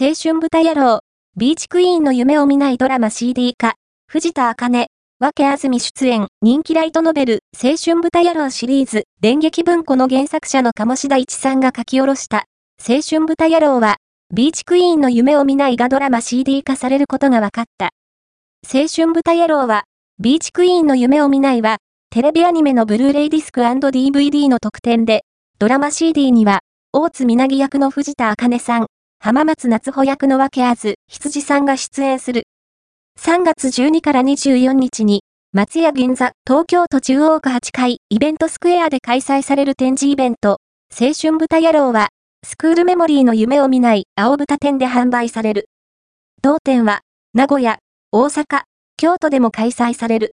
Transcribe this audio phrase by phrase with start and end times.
[0.00, 1.00] 青春豚野郎、
[1.36, 3.74] ビーチクイーンの夢を見ないドラマ CD 化、
[4.06, 4.86] 藤田茜、
[5.18, 12.44] わけあずみ出演、人気ライトノベル、青春豚野郎シリーズ、電撃文庫の原作者の鴨志田一さんが書き下ろした、
[12.78, 13.96] 青春豚野郎は、
[14.32, 17.90] ビーチクイーンの夢を見ないがドラマ CD 化されることが分かった。
[18.72, 19.82] 青春豚野郎は、
[20.20, 21.78] ビーチクイーンの夢を見ないは、
[22.10, 25.24] テレビアニメのブルーレイディスク &DVD の特典で、
[25.58, 26.60] ドラマ CD には、
[26.92, 28.86] 大津みなぎ役の藤田茜さん、
[29.20, 32.44] 浜松夏穂役の分けあず、羊さんが出演する。
[33.20, 40.60] 3月12から24日に、松屋銀座、東京都中央区8階、イベントスクエアで開催される展示イベント、
[40.98, 42.10] 青春豚野郎は、
[42.46, 45.68] スクールメモリーの夢を見ない青豚店で販売される。
[46.40, 47.00] 同店は、
[47.34, 47.80] 名古屋、
[48.12, 48.62] 大阪、
[48.96, 50.26] 京都でも開催される。